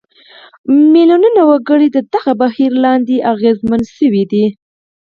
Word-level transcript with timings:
میلیونونه 0.93 1.41
وګړي 1.49 1.87
د 1.91 1.97
دغه 2.13 2.31
بهیر 2.41 2.71
لاندې 2.83 3.25
اغېزمن 3.33 3.81
شوي 3.97 4.23
دي. 4.31 4.45